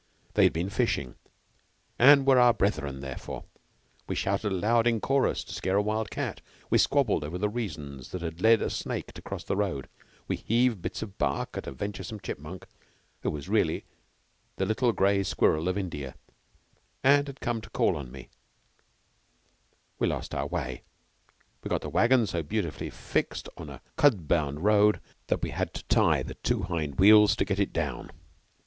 They 0.33 0.45
had 0.45 0.53
been 0.53 0.71
fishing, 0.71 1.13
and 1.99 2.25
were 2.25 2.39
our 2.39 2.55
brethren, 2.55 3.01
therefore. 3.01 3.43
We 4.07 4.15
shouted 4.15 4.51
aloud 4.51 4.87
in 4.87 4.99
chorus 4.99 5.43
to 5.43 5.53
scare 5.53 5.75
a 5.77 5.81
wild 5.83 6.09
cat; 6.09 6.41
we 6.71 6.79
squabbled 6.79 7.23
over 7.23 7.37
the 7.37 7.49
reasons 7.49 8.09
that 8.09 8.23
had 8.23 8.41
led 8.41 8.63
a 8.63 8.71
snake 8.71 9.11
to 9.13 9.21
cross 9.21 9.47
a 9.47 9.55
road; 9.55 9.87
we 10.27 10.37
heaved 10.37 10.81
bits 10.81 11.03
of 11.03 11.19
bark 11.19 11.55
at 11.55 11.67
a 11.67 11.71
venturesome 11.71 12.19
chipmunk, 12.19 12.65
who 13.21 13.29
was 13.29 13.47
really 13.47 13.85
the 14.55 14.65
little 14.65 14.91
gray 14.91 15.21
squirrel 15.21 15.67
of 15.67 15.77
India, 15.77 16.15
and 17.03 17.27
had 17.27 17.39
come 17.39 17.61
to 17.61 17.69
call 17.69 17.95
on 17.95 18.11
me; 18.11 18.29
we 19.99 20.07
lost 20.07 20.33
our 20.33 20.47
way, 20.47 20.81
and 21.61 21.69
got 21.69 21.81
the 21.81 21.89
wagon 21.89 22.25
so 22.25 22.41
beautifully 22.41 22.89
fixed 22.89 23.47
on 23.55 23.69
a 23.69 23.81
khud 23.99 24.27
bound 24.27 24.61
road 24.63 24.99
that 25.27 25.43
we 25.43 25.51
had 25.51 25.75
to 25.75 25.83
tie 25.83 26.23
the 26.23 26.33
two 26.33 26.63
hind 26.63 26.97
wheels 26.99 27.35
to 27.35 27.45
get 27.45 27.59
it 27.59 27.71
down. 27.71 28.09